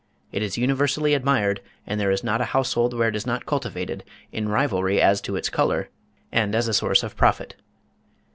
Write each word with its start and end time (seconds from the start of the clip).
It 0.31 0.41
is 0.41 0.57
universally 0.57 1.13
admired, 1.13 1.61
and 1.85 1.99
there 1.99 2.09
is 2.09 2.23
not 2.23 2.41
a 2.41 2.45
household 2.57 2.95
where 2.95 3.09
it 3.09 3.15
is 3.15 3.27
not 3.27 3.45
cultivated, 3.45 4.03
IN 4.31 4.49
RIVALRY 4.49 4.99
AS 4.99 5.21
TO 5.21 5.35
ITS 5.35 5.49
COLOUR, 5.51 5.89
and 6.31 6.55
as 6.55 6.67
a 6.67 6.73
source 6.73 7.03
of 7.03 7.15
profit.") 7.15 7.55